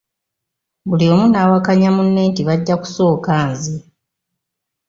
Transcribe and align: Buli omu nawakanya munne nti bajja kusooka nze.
Buli 0.87 1.05
omu 1.13 1.25
nawakanya 1.29 1.89
munne 1.95 2.21
nti 2.29 2.41
bajja 2.47 2.75
kusooka 2.81 3.33
nze. 3.49 3.75